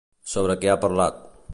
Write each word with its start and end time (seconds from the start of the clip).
Sobre 0.35 0.55
què 0.63 0.71
ha 0.73 0.79
parlat? 0.87 1.25